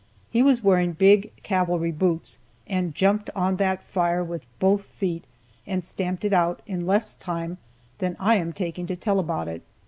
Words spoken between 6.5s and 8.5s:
in less time than I